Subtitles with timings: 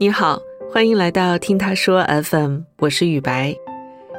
[0.00, 0.40] 你好，
[0.70, 3.52] 欢迎来到听他说 FM，我是雨白，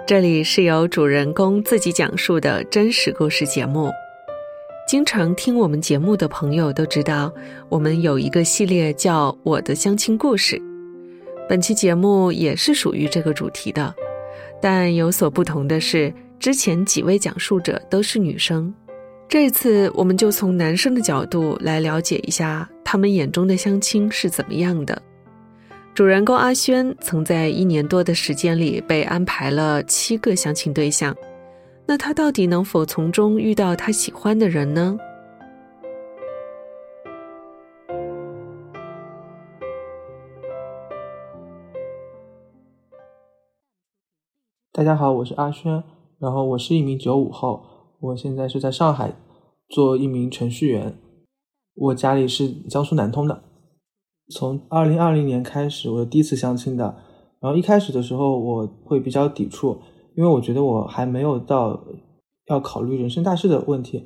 [0.05, 3.89] 这里是由主人公自己讲述的真实故事节目。
[4.85, 7.33] 经常听我们节目的朋友都知道，
[7.69, 10.57] 我们有一个系列叫《我的相亲故事》，
[11.47, 13.95] 本期节目也是属于这个主题的，
[14.61, 18.73] 但有所不同的是，之前几位讲述者都是女生，
[19.29, 25.01] 这次我们就从男生的角度来了解一下他们眼中的相亲是怎么样的。
[25.95, 31.13] 主人公阿轩曾在一年多的时间里被安排了七个相亲对象，
[31.85, 34.97] 那他到底能否从中遇到他喜欢的人呢？
[44.71, 45.83] 大家好，我是阿轩，
[46.17, 49.13] 然后我是一名九五后，我现在是在上海
[49.67, 50.97] 做一名程序员，
[51.75, 53.48] 我家里是江苏南通的。
[54.29, 56.95] 从二零二零年开始，我第一次相亲的。
[57.41, 59.79] 然后一开始的时候，我会比较抵触，
[60.15, 61.81] 因为我觉得我还没有到
[62.47, 64.03] 要考虑人生大事的问题。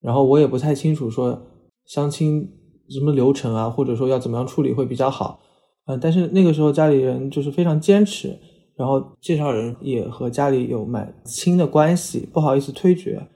[0.00, 1.42] 然后我也不太清楚说
[1.86, 2.48] 相亲
[2.88, 5.40] 什么流程啊，或者说要怎么样处理会比较好。
[5.86, 8.38] 嗯，但是那个时候家里人就是非常坚持，
[8.76, 13.26] 然后介绍人也和家里有蛮亲的关系，不好意思推决。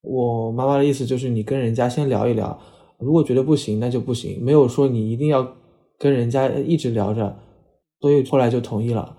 [0.00, 2.58] 我妈妈的意思就是你跟人家先聊一聊。
[2.98, 5.56] 如果觉得不行，那就不行，没有说你一定要
[5.98, 7.38] 跟人家一直聊着，
[8.00, 9.16] 所以后来就同意了。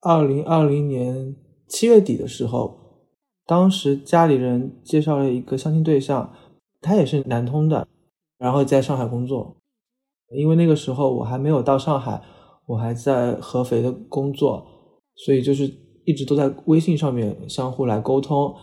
[0.00, 2.78] 二零二零年七月底的时候，
[3.46, 6.32] 当时家里人介绍了一个相亲对象，
[6.80, 7.86] 他也是南通的，
[8.38, 9.56] 然后在上海工作。
[10.36, 12.22] 因为那个时候我还没有到上海，
[12.66, 14.66] 我还在合肥的工作，
[15.14, 15.64] 所以就是
[16.04, 18.54] 一直都在微信上面相互来沟通。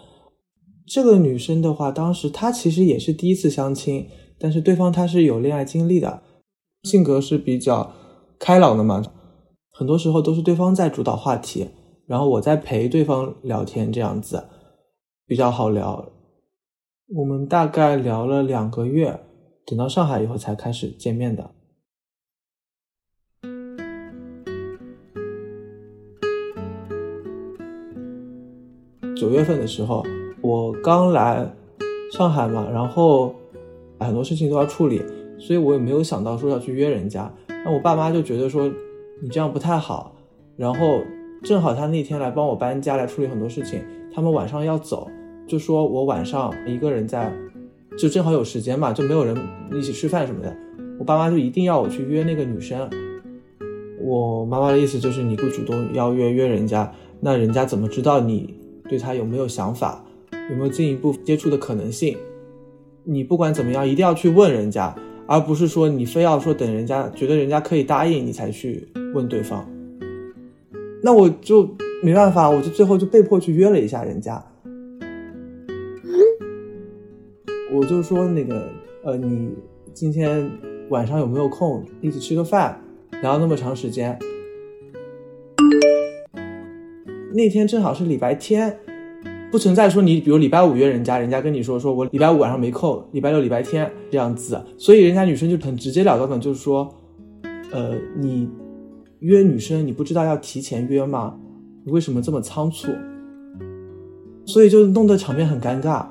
[0.88, 6.22] 这个女生的话，当时她其实也是第一次相亲，但是对方她是有恋爱经历的，
[6.84, 7.92] 性格是比较
[8.38, 9.04] 开朗的嘛，
[9.72, 11.70] 很多时候都是对方在主导话题，
[12.06, 14.48] 然后我在陪对方聊天，这样子
[15.26, 16.12] 比较好聊。
[17.08, 19.22] 我们大概聊了两个月，
[19.66, 21.52] 等到上海以后才开始见面的。
[29.16, 30.04] 九月份的时候。
[30.46, 31.44] 我刚来
[32.12, 33.34] 上海嘛，然后
[34.00, 35.02] 很多事情都要处理，
[35.40, 37.34] 所以我也没有想到说要去约人家。
[37.48, 38.72] 那我爸妈就觉得说
[39.24, 40.16] 你这样不太好，
[40.56, 41.02] 然后
[41.42, 43.84] 正好他那天来帮我搬家，来处理很多事情，
[44.14, 45.10] 他们晚上要走，
[45.48, 47.34] 就说我晚上一个人在，
[47.98, 49.36] 就正好有时间嘛，就没有人
[49.74, 50.56] 一起吃饭什么的。
[51.00, 52.88] 我爸妈就一定要我去约那个女生。
[54.00, 58.54] 我妈妈的意思就是你不主动邀约约人家，那人家怎么知道你
[58.88, 60.05] 对他有没有想法？
[60.50, 62.18] 有没有进一步接触的可能性？
[63.04, 64.96] 你不管怎么样，一定要去问人家，
[65.28, 69.68] 而不是说你非要说等人家觉得人家可以答应你才去问对方。
[71.04, 71.70] 那我就
[72.02, 74.44] 没办法，我就最后就被迫去约了一下人家。
[77.72, 78.70] 我就说那个，
[79.04, 79.54] 呃，你
[79.94, 80.50] 今天
[80.90, 82.80] 晚上有没有空一起吃个饭，
[83.22, 84.18] 聊那么长时间？
[87.34, 88.80] 那天正好是礼拜天。
[89.52, 96.94] 不存在说你比如礼拜五约人家，人家跟你说说我礼拜五晚上没空，礼拜六、礼拜天这样子，所以人家女生就很直截了当的，就是说，
[97.72, 98.50] 呃，你
[99.20, 101.36] 约女生，你不知道要提前约吗？
[101.86, 102.92] 你为什么这么仓促？
[104.46, 106.06] 所以就弄得场面很尴尬。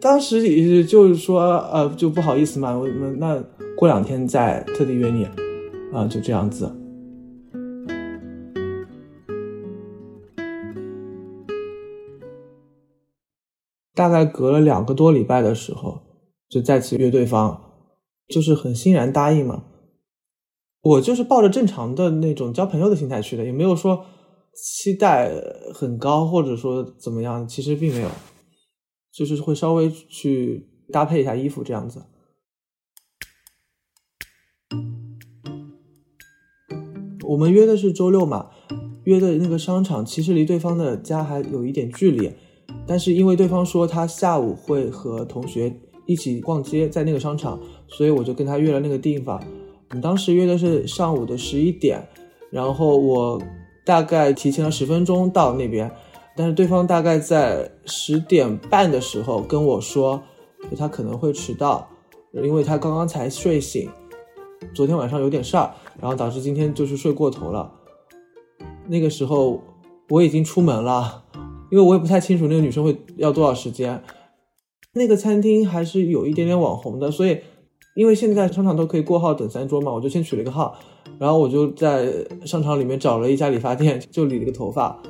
[0.00, 3.42] 当时也就是说，呃，就不好意思嘛，我们那
[3.76, 5.24] 过两天再特地约你，
[5.92, 6.70] 啊，就这样子。
[13.96, 16.02] 大概隔了两个多礼拜的时候，
[16.50, 17.58] 就再次约对方，
[18.28, 19.64] 就是很欣然答应嘛。
[20.82, 24.04] 我就是抱着正常的那种交朋友的心态去的，也没有说
[24.54, 25.32] 期待
[25.72, 28.08] 很高，或者说怎么样，其实并没有，
[29.10, 32.04] 就是会稍微去搭配一下衣服这样子。
[37.26, 38.50] 我们约的是周六嘛，
[39.04, 42.30] 约的那个商场其实离对方的家还有一点距离。
[42.86, 45.74] 但是因为对方说他下午会和同学
[46.06, 49.42] 一起逛街，在那个商场，所以我就跟他约了那个地方。
[49.90, 52.08] 我们当时约的是上午的十一点，
[52.50, 53.42] 然后我
[53.84, 55.90] 大概提前了十分钟到那边，
[56.36, 60.22] 但是对方大概在十点半的时候跟我说，
[60.76, 61.88] 他可能会迟到，
[62.32, 63.88] 因为他刚刚才睡醒，
[64.74, 67.72] 昨天晚上有点事儿，然后导致今天就是睡过头了。
[68.88, 69.60] 那个时候
[70.08, 71.24] 我已经出门了。
[71.70, 74.02] 因为我也不太清楚那个女生会要多少时间，
[74.92, 77.40] 那个餐厅还是有一点点网红的，所以
[77.96, 80.76] 因为现在商场都可以过号等三桌嘛，我就先取了一个号，
[81.18, 82.12] 然后我就在
[82.44, 85.00] 商场里面找了一家理发店，就理了个头发。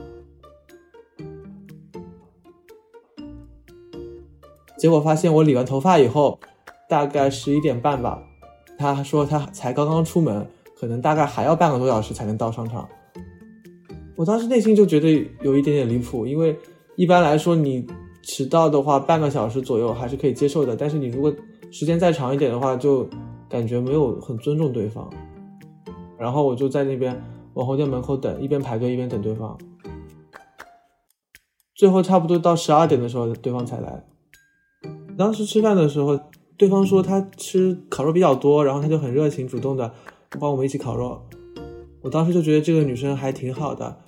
[4.78, 6.38] 结果发现我理完头发以后，
[6.88, 8.22] 大概十一点半吧，
[8.78, 10.46] 他说他才刚刚出门，
[10.78, 12.88] 可能大概还要半个多小时才能到商场。
[14.16, 15.08] 我当时内心就觉得
[15.42, 16.58] 有一点点离谱，因为
[16.96, 17.86] 一般来说你
[18.22, 21.32] 迟到的话半个小时左右还是可以接受的，但是你如果
[21.70, 23.06] 时间再长一点的话，就
[23.48, 25.08] 感觉没有很尊重对方。
[26.18, 27.14] 然后我就在那边
[27.54, 29.56] 网红店门口等，一边排队一边等对方。
[31.74, 34.02] 最后差不多到十二点的时候，对方才来。
[35.18, 36.18] 当时吃饭的时候，
[36.56, 39.92] 对方说他吃烤肉比较多，然后他就很热情主动的
[40.40, 41.20] 帮我们一起烤肉。
[42.00, 43.98] 我当时就觉得这个女生还挺好的。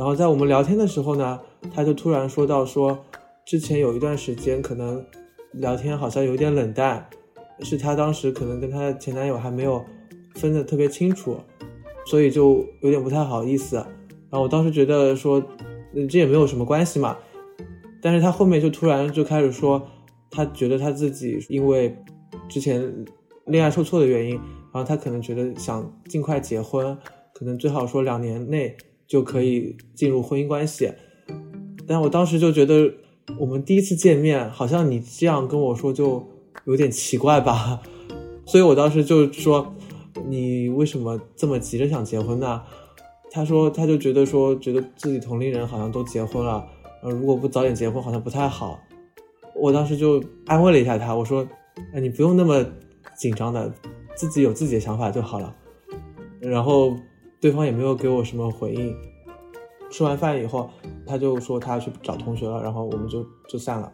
[0.00, 1.38] 然后在我们聊天的时候呢，
[1.74, 2.98] 他就突然说到说，
[3.44, 5.04] 之前有一段时间可能。
[5.54, 7.04] 聊天好像有点冷淡，
[7.62, 9.84] 是她当时可能跟她的前男友还没有
[10.36, 11.36] 分得特别清楚，
[12.06, 13.74] 所以就有点不太好意思。
[13.74, 15.42] 然后我当时觉得说，
[16.08, 17.16] 这也没有什么关系嘛。
[18.00, 19.84] 但是她后面就突然就开始说，
[20.30, 21.96] 她觉得她自己因为
[22.48, 23.04] 之前
[23.46, 24.36] 恋爱受挫的原因，
[24.72, 26.96] 然后她可能觉得想尽快结婚，
[27.34, 28.76] 可能最好说两年内
[29.10, 30.90] 就可以进入婚姻关系。
[31.86, 32.94] 但我当时就觉得。
[33.38, 36.26] 我们第一次见面，好像你这样跟我说就
[36.64, 37.80] 有点奇怪吧，
[38.44, 39.72] 所以我当时就说，
[40.26, 42.60] 你为什么这么急着想结婚呢？
[43.30, 46.66] 他说他就觉得说，觉得自己同龄人好像都结婚了，
[47.04, 48.80] 呃，如果不早点结婚好像不太好。
[49.54, 51.46] 我当时就安慰了一下他，我说，
[51.94, 52.66] 哎，你不用那么
[53.16, 53.72] 紧张的，
[54.16, 55.54] 自己有自己的想法就好了。
[56.40, 56.96] 然后
[57.40, 58.94] 对方也没有给我什么回应。
[59.90, 60.70] 吃完饭以后，
[61.06, 63.92] 他就说他去找同学了，然后我们就就散了。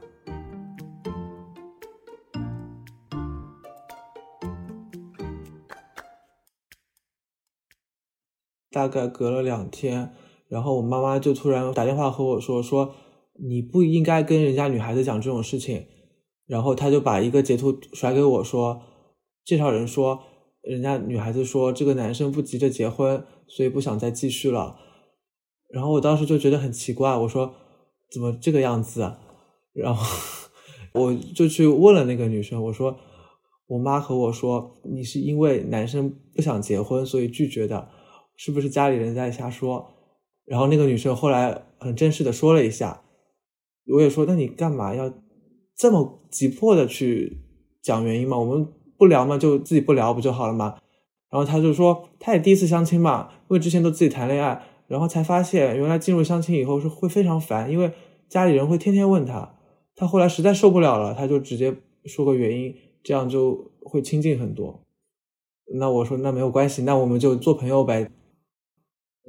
[8.71, 10.13] 大概隔了两天，
[10.49, 12.95] 然后我妈妈就突然打电话和我说：“说
[13.35, 15.87] 你不应该跟人家女孩子讲这种事情。”
[16.47, 18.83] 然后他就把一个截图甩给我说
[19.47, 20.21] ：“介绍人说，
[20.61, 24.79] 人家女孩子说这个男生不急着结婚，所以不想再继续了。”
[25.71, 27.55] 然后我当时就觉得很奇怪，我说
[28.11, 29.13] 怎么这个样子？
[29.73, 30.05] 然后
[30.93, 32.97] 我就去问了那个女生，我说
[33.67, 37.89] 我妈和我说你是因为男生不想结婚所以拒绝的，
[38.37, 39.93] 是不是家里人在瞎说？
[40.45, 43.03] 然后那个女生后来很正式的说了一下，
[43.93, 45.13] 我也说那你干嘛要
[45.77, 47.43] 这么急迫的去
[47.83, 48.39] 讲原因嘛？
[48.39, 48.67] 我们
[48.97, 50.79] 不聊嘛，就自己不聊不就好了嘛？
[51.31, 54.63] 然后他就说他也第一次相亲嘛，因为之前都自己谈恋爱。
[54.89, 57.91] 然后才发现，原来进入相亲以后是会非常烦，因为
[58.29, 59.57] 家里人会天天问他。
[59.97, 64.81] 他后来实在受不了了，他就直接说个原因，这样就会亲近很多。
[65.81, 68.09] 那我说那没有关系，那我们就做朋友呗。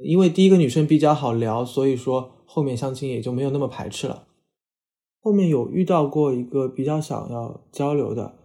[0.00, 4.28] 因为第一个女生比较好聊，所以说后面相亲也就没有那么排斥了。
[5.20, 8.38] 后面有遇到过一个比较想要交流的，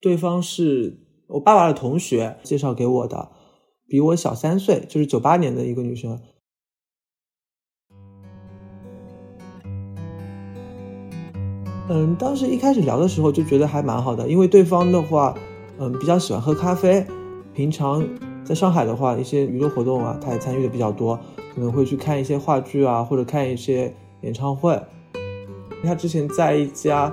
[0.00, 1.01] 对方是
[1.32, 3.30] 我爸爸的同学介绍给我的，
[3.88, 6.20] 比我小三岁，就是九八年的一个女生。
[11.88, 15.34] 嗯，当时一开始聊的时候就觉得还蛮好的，因为对方的话，
[15.78, 17.06] 嗯，比较喜欢喝咖啡，
[17.54, 18.06] 平常
[18.44, 21.18] 在上海的话，一些娱乐活动啊，他也参与的比较多，
[21.54, 24.78] 可能会去看一些话剧啊，或者看一些演唱会。
[25.82, 27.12] 他之前在一家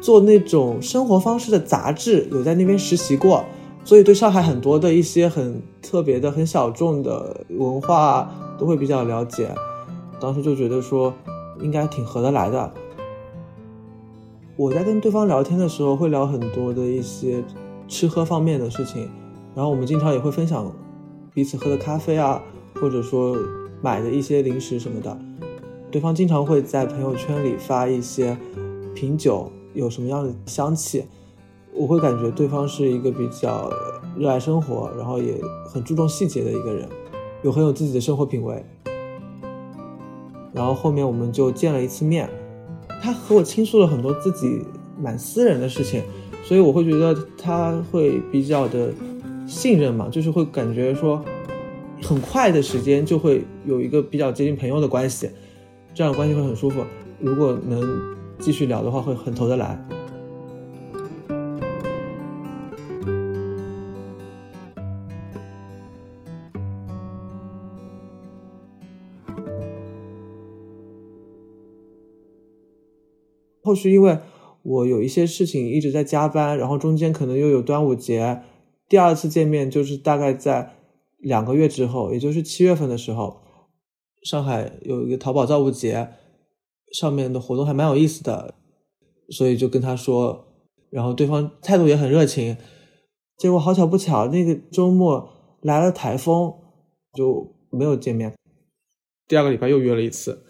[0.00, 3.44] 做那种生活方式的杂志，有在那边实习过，
[3.84, 9.54] 所以对上海很多的一些很特别的、很小众的文化都会比较了解。
[10.18, 11.12] 当时就觉得说，
[11.60, 12.72] 应该挺合得来的。
[14.56, 17.44] 我在跟对方聊天的时候，会聊很多的一些
[17.86, 19.10] 吃喝方面的事情，
[19.54, 20.72] 然后我们经常也会分享
[21.34, 22.40] 彼此喝的咖啡啊，
[22.76, 23.36] 或者说
[23.82, 25.18] 买的一些零食什么的。
[25.90, 28.36] 对方经常会在朋友圈里发一些
[28.94, 31.04] 品酒有什么样的香气，
[31.76, 33.70] 我会感觉对方是一个比较
[34.16, 36.88] 热爱生活，然后也很注重细节的一个人，
[37.42, 38.64] 有很有自己的生活品味。
[40.52, 42.30] 然后后面我们就见了一次面。
[43.02, 44.64] 他和我倾诉了很多自己
[44.98, 46.02] 蛮私人的事情，
[46.42, 48.90] 所以我会觉得他会比较的
[49.46, 51.22] 信任嘛，就是会感觉说
[52.02, 55.28] 很快的时间就会有一个比较接近朋友的关系，
[55.92, 56.82] 这样关系会很舒服。
[57.18, 58.00] 如果能
[58.38, 59.76] 继续聊的话，会很投得来。
[73.74, 74.16] 后续因为
[74.62, 78.40] 我有一些事情一直在加班，然后中间可能又有端午节，
[78.88, 80.76] 第二次见面就是大概在
[81.18, 83.40] 两个月之后，也就是七月份的时候，
[84.22, 86.08] 上海有一个淘宝造物节，
[86.92, 88.54] 上面的活动还蛮有意思的，
[89.30, 90.46] 所以就跟他说，
[90.90, 92.56] 然后对方态度也很热情，
[93.36, 95.28] 结果好巧不巧，那个周末
[95.62, 96.54] 来了台风，
[97.12, 98.32] 就没有见面。
[99.26, 100.44] 第二个礼拜又约了一次，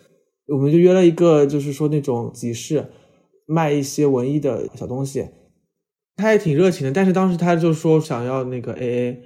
[0.49, 2.90] 我们就约了一个，就是说那种集市。
[3.47, 5.29] 卖一些文艺的小东西，
[6.17, 6.93] 他也挺热情的。
[6.93, 9.23] 但是当时他就说想要那个 A A，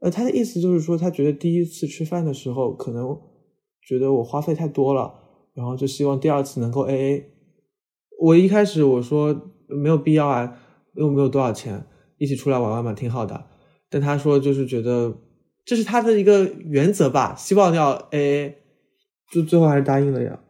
[0.00, 3.20] 呃，他的意思就是说他觉得第一次吃饭的时候可能
[3.86, 5.12] 觉得我花费太多了，
[5.54, 7.30] 然后就希望第二次能够 A A。
[8.20, 10.58] 我一开始我说没有必要啊，
[10.94, 13.46] 又没有多少钱，一起出来玩玩嘛，挺好的。
[13.90, 15.16] 但他说就是觉得
[15.66, 18.58] 这是他的一个原则吧，希望要 A A，
[19.30, 20.40] 就最后还是答应了呀。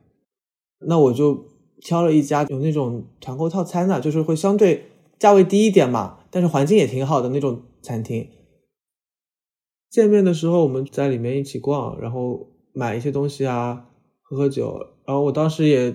[0.86, 1.57] 那我就。
[1.80, 4.86] 挑了一家有那种团购套餐的，就是会相对
[5.18, 8.28] 价位低一点嘛，但是环境也挺好的那种餐厅。
[9.90, 13.86] 见面的时候我们在里面一起逛，然后买一些东西啊，
[14.22, 14.78] 喝喝酒。
[15.06, 15.94] 然后我当时也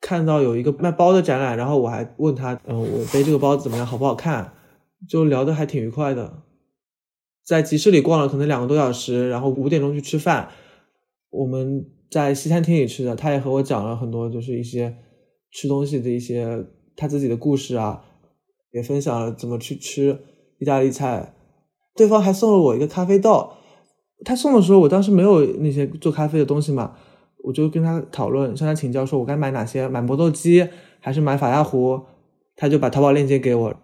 [0.00, 4.54] 看到有一个卖包的展览，然后我还问他，嗯，我背这个包怎么样，好不好看？
[5.08, 6.42] 就聊得还挺愉快的。
[7.44, 10.48] 在集市里逛了可能两个多小时，然后五点钟去吃饭，
[11.30, 13.14] 我们在西餐厅里吃的。
[13.14, 14.96] 他也和我讲了很多，就是一些。
[15.50, 18.04] 吃东西的一些他自己的故事啊，
[18.72, 20.18] 也分享了怎么去吃
[20.58, 21.34] 意大利菜。
[21.94, 23.50] 对方还送了我一个咖啡豆。
[24.24, 26.96] 他送的时候，我当时没有那些做咖啡的东西嘛，
[27.44, 30.68] 我就跟他讨论，向他请教，说我该买哪些，买磨豆机
[31.00, 32.00] 还是买法压壶？
[32.56, 33.74] 他就把淘宝链接给我，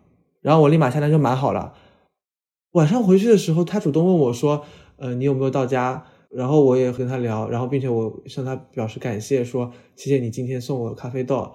[0.43, 1.75] 然后我立马下单就买好了。
[2.73, 4.65] 晚上回去的时候，他主动问我说
[4.99, 6.05] ：“呃，你有没有到家？”
[6.37, 11.53] 然后我也跟他聊，然后并且我向他表示感谢，说谢谢你今天送我咖啡豆，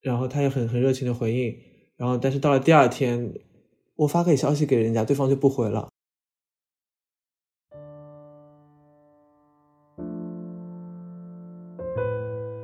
[0.00, 1.52] 然后他也很很热情的回应，
[1.96, 3.34] 然后但是到了第二天，
[3.96, 5.88] 我发个消息给人家，对方就不回了，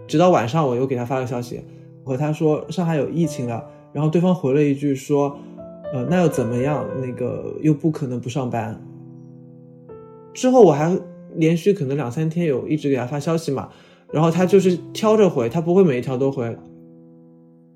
[0.07, 1.61] 直到晚上我又给他发个消息，
[2.05, 5.37] 我和他说上海有疫情了，然后对方回了一句说，
[5.93, 6.87] 呃那又怎么样？
[7.01, 8.81] 那个又不可能不上班。
[10.33, 10.97] 之后我还。
[11.37, 13.69] 连续可能两三天有一直给他发消息嘛，
[14.13, 16.57] 然后他就是挑着回，他不会每一条都回。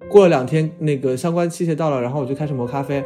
[0.09, 3.03] 过了两天，那个相关器械到了，然后我就开始磨咖啡。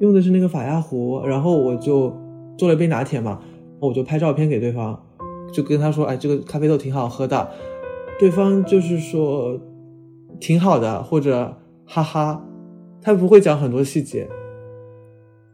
[0.00, 2.14] 用的是那个法压壶，然后我就
[2.58, 3.40] 做了一杯拿铁嘛，
[3.78, 4.98] 我就拍照片给对方，
[5.52, 7.48] 就跟他说：“哎，这个咖啡豆挺好喝的。”
[8.18, 9.58] 对方就是说
[10.38, 12.44] 挺好的，或者哈哈，
[13.00, 14.28] 他不会讲很多细节。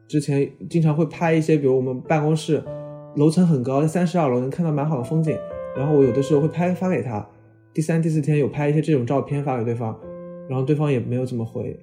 [0.08, 2.62] 之前经常会拍一些，比如我们办公室
[3.16, 5.36] 楼层很高，在三十二楼能看到蛮好的风景，
[5.76, 7.24] 然后我有的时候会拍发给他。
[7.74, 9.98] 第三、第四天有拍一些这种照片发给对方，
[10.48, 11.78] 然后对方也没有怎么回。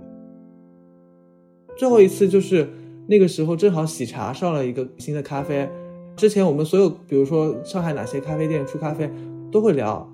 [1.77, 2.69] 最后一次就是
[3.07, 5.67] 那个时候，正好喜茶上了一个新的咖啡。
[6.15, 9.09] 之前我们所有，比如说上海哪些咖啡店出咖啡，
[9.51, 10.07] 都会聊。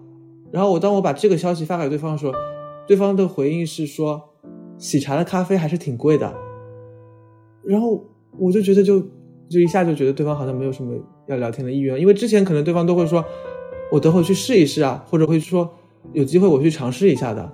[0.51, 2.33] 然后我当我把这个消息发给对方的时候，
[2.87, 4.21] 对方的回应是说，
[4.77, 6.33] 喜茶的咖啡还是挺贵的。
[7.63, 8.03] 然后
[8.37, 8.99] 我就觉得就
[9.49, 10.97] 就一下就觉得对方好像没有什么
[11.27, 13.23] 要聊天的意愿，因为之前可能对方都会说，
[13.91, 15.69] 我等会去试一试啊，或者会说
[16.13, 17.51] 有机会我去尝试一下的。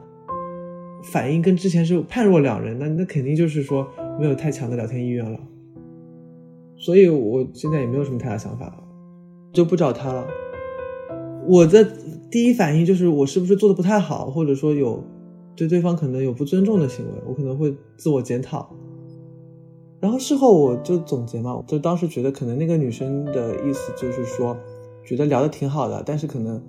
[1.12, 3.88] 反应跟之前是判若两人，那那肯定就是说
[4.20, 5.40] 没有太强的聊天意愿了，
[6.76, 8.84] 所以我现在也没有什么太大想法了，
[9.54, 10.26] 就不找他了。
[11.48, 11.88] 我的
[12.32, 15.04] 第一反应就是我是不是做的不太好，或者说有
[15.56, 18.76] 对对方可能有不尊重的行为，我可能会自我检讨。
[20.00, 24.58] 然后事后我就总结嘛，就当时觉得可能那个女生的意思就是说，
[25.06, 26.62] 觉得聊的挺好的，但是可能。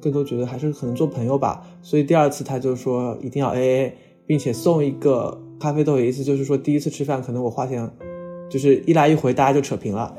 [0.00, 7.90] 更多觉得还是可能做朋友吧，所以第二次他就说一定要 A A，并且送一个咖啡豆的，意思就是说第一次吃饭可能我花钱，
[8.48, 10.16] 就是一来一回大家就扯平了。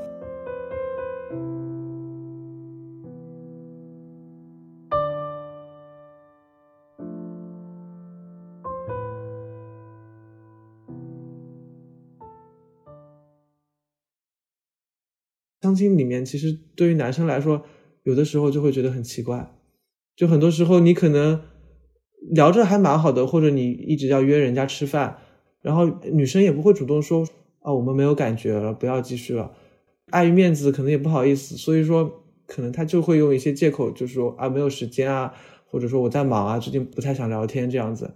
[15.61, 17.61] 相亲里面其实对于男生来说，
[18.03, 19.56] 有的时候就会觉得很奇怪。
[20.17, 21.39] 就很多时候，你可能
[22.31, 25.17] 聊着还蛮好的，或者你一直要约人家吃饭，
[25.61, 27.25] 然后女生也不会主动说
[27.61, 29.51] 啊，我们没有感觉了，不要继续了，
[30.09, 31.55] 碍于面子，可能也不好意思。
[31.55, 35.33] 所以说，可能他就会用一些借口，就是说啊没有时间啊，
[35.67, 38.11] 或者说我在忙啊，最近不太想聊天这样子。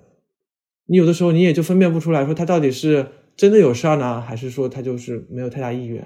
[0.88, 3.05] 你有的时候你也就分辨不出来，说他到底是
[3.36, 6.05] 真的有事儿呢，还是说他就是没有太大意愿。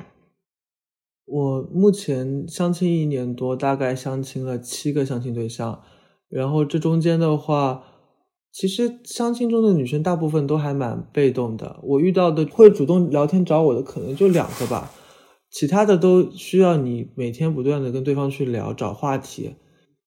[1.25, 5.81] 我目前相亲一年多，大概相亲了七个相亲对象，
[6.29, 7.83] 然后这中间的话，
[8.51, 11.79] 其实相亲中的女生大部分都还蛮被动的。
[11.83, 14.91] 我遇到的会主动聊天找我的可能就两个吧，
[15.49, 19.55] 其他的都需要你每天不断的跟对方去聊找话题。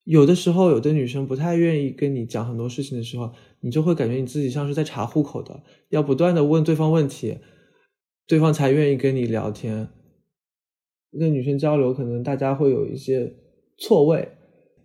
[0.05, 7.37] 有的时候，有的女生不太愿意跟你讲很多事情的时候，你就会感觉你自己像是在查户口的，要不断的问对方问题，
[8.25, 9.89] 对方才愿意跟你聊天。
[11.17, 13.33] 跟女生交流，可能大家会有一些
[13.77, 14.27] 错位，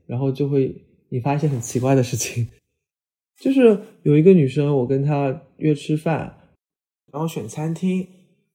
[0.07, 0.75] 然后就会
[1.11, 2.49] 引发一些很奇怪的事情。
[3.39, 6.39] 就是有一个女生，我跟她约吃饭，
[7.13, 8.07] 然后选餐厅，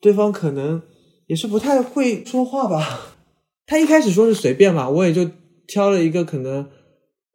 [0.02, 0.82] 对方可能
[1.28, 3.18] 也是不太会说话吧。
[3.68, 5.30] 他一开始说是随便嘛，我也就
[5.68, 6.68] 挑了一个可能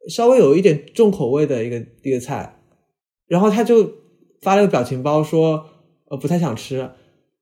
[0.09, 2.57] 稍微有一点重口味的一个一个菜，
[3.29, 3.88] 然后他就
[4.43, 5.64] 发了个表情包说
[6.11, 6.91] 呃不太想吃，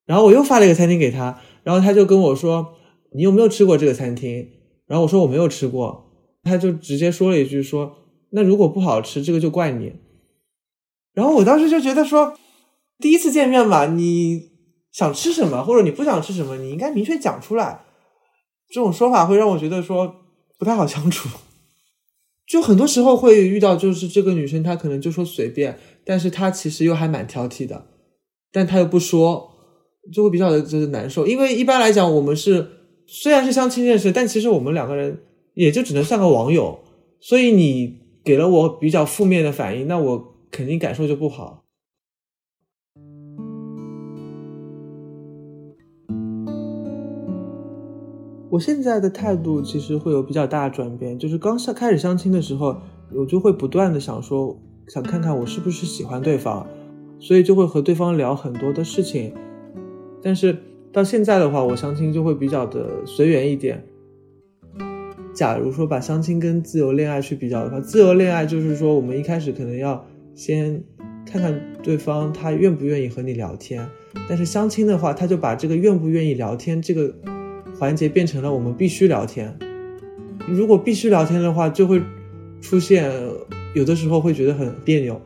[0.05, 2.75] 然后我又发了一个餐厅给他，然后他就跟我说。
[3.15, 4.49] 你有没有吃过这个餐厅？
[4.87, 6.11] 然后我说我没有吃过，
[6.43, 7.97] 他就直接说了一句说
[8.33, 9.95] ：“那如果不好吃，这个就怪你。”
[11.15, 12.35] 然后我当时就觉得说，
[12.99, 14.51] 第一次见面嘛，你
[14.93, 17.81] 想吃什么或者你不想吃什么，你应该明确讲出来。
[18.69, 20.15] 这种说法会让我觉得说
[20.59, 21.29] 不太好相处。
[22.47, 27.87] 就很多时候会遇到，就是这个女生她可能就说随便，但是她其实又还蛮挑剔的，
[28.53, 29.51] 但她又不说，
[30.13, 31.27] 就会比较的就是难受。
[31.27, 32.82] 因为一般来讲，我们是。
[33.15, 35.19] 虽然是相亲认识，但其实我们两个人
[35.53, 36.79] 也就只能算个网友，
[37.21, 41.63] 所以你给了我比较负面的反应，那我肯定感受就不好。
[48.49, 52.81] 我现在的态度其实会有比较大的转变，就是刚下开始相亲的时候，
[53.15, 56.67] 我就会不断的想说，想看看我是不是喜欢对方，
[57.21, 59.35] 所以就会和对方聊很多的事情，
[60.23, 60.57] 但是。
[60.93, 63.83] 到现在的话，我相亲就会比较的随缘一点。
[65.33, 70.83] 假如说把相亲跟自由恋爱去比较的话，自由恋爱就是说我们一开始可能要先
[71.25, 73.89] 看看对方他愿不愿意和你聊天，
[74.29, 77.11] 但是相亲的话，他就把这个愿不愿意聊天这个
[77.79, 79.57] 环节变成了我们必须聊天。
[80.47, 82.03] 如果必须聊天的话，就会
[82.61, 83.11] 出现
[83.75, 85.19] 有的时候会觉得很别扭，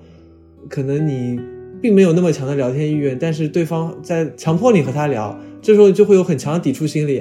[0.68, 1.40] 可能你
[1.83, 5.37] 并没有那么强的聊天意愿，但是对方在强迫你和他聊。
[5.66, 7.20] 这时候就会有很强的抵触心理，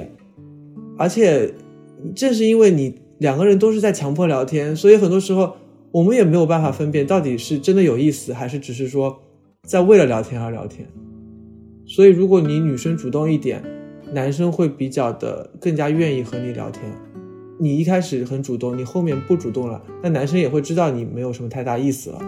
[0.96, 1.52] 而且
[2.14, 5.56] 正是因为你两个人都是在强迫聊天，所以很多时候
[5.90, 9.20] 我们也没有办法分辨到底是真的有意思，还是只是说
[9.64, 10.86] 在为了聊天而聊天。
[11.86, 13.60] 所以如果你女生主动一点，
[14.12, 16.84] 男生会比较的更加愿意和你聊天。
[17.58, 22.20] 你一开始很主动，你后面不主动了，那男生也会知道你没有什么太大意思了，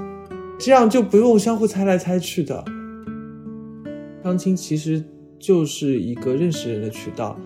[0.58, 2.64] 这样就不用相互猜来猜去的。
[4.24, 5.04] 相亲其实。
[5.38, 7.38] 就是一个认识人的渠道，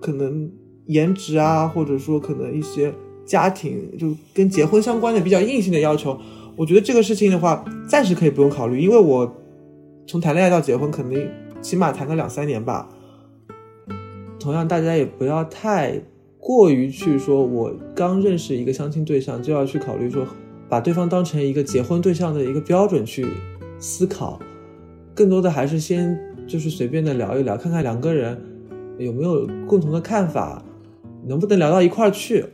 [0.00, 0.50] 可能
[0.86, 2.92] 颜值啊，或者说可能一些
[3.26, 6.18] 家庭就跟结婚相关的比较硬性的要求，
[6.56, 9.36] 我觉得这个事情的话，暂时可以不用考虑，因为我
[10.06, 11.28] 从谈恋爱到结婚，肯定
[11.60, 12.88] 起码谈个两三年吧。
[14.38, 16.00] 同样，大家也不要太
[16.38, 20.24] 过于去说，我刚认识一个相亲对象就要去考虑说，
[20.68, 23.26] 把对方当成一个结婚对象的一个标准去
[23.78, 24.38] 思考，
[25.14, 26.18] 更多的还是先。
[26.50, 28.36] 就是随便的聊一聊，看看两个人
[28.98, 30.60] 有没有共同的看法，
[31.24, 32.44] 能不能聊到一块儿去。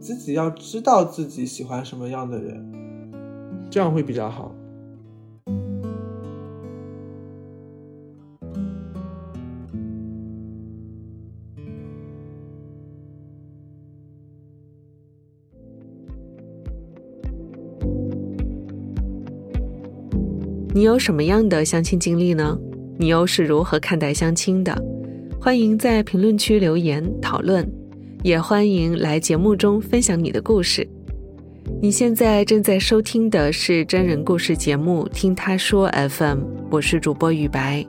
[0.00, 3.12] 自己要知道自己喜欢什么样的人，
[3.70, 4.52] 这样会比较好。
[20.74, 22.58] 你有什么样的相亲经历呢？
[22.96, 24.76] 你又是如何看待相亲的？
[25.40, 27.68] 欢迎在评论区留言讨论，
[28.22, 30.86] 也欢迎来节目中分享你的故事。
[31.82, 36.38] 你现在正在收听的是真人故事节目《听他说 FM》，
[36.70, 37.84] 我是主播雨白。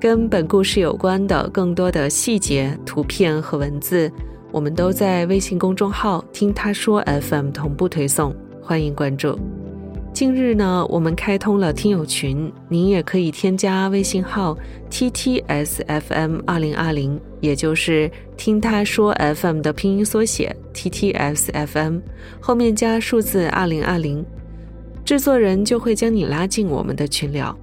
[0.00, 4.10] 跟本故事有关的更多的细节、图片和文字，
[4.50, 9.38] 我们都在微信公众号“听他说 FM” 同步推送，欢迎关注。
[10.20, 14.54] 近日呢，我们开通了听友群，您也可以添加微信号
[14.90, 22.00] t t s f m 二零二零，也就是听他说 FM 的拼音缩写 t t s f m，
[22.38, 24.22] 后面加数字二零二零，
[25.06, 27.56] 制作人就会将你拉进我们的群聊。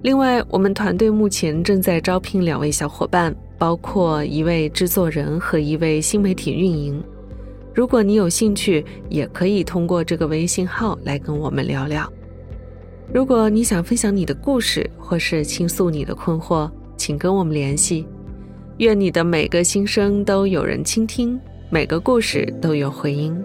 [0.00, 7.04] 另外，我们团队目前正在招聘两位小伙伴，包括一位制作人和一位新媒体运营。
[7.72, 12.10] 如果你有兴趣，也可以通过这个微信号来跟我们聊聊。
[13.12, 18.06] 如果你想分享你的故事，或是倾诉你的困惑，请跟我们联系。
[18.78, 21.38] 愿你的每个心声都有人倾听，
[21.70, 23.36] 每个故事都有回音。